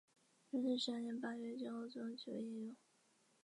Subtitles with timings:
[0.49, 2.75] 雍正十三年八月清高宗即位沿用。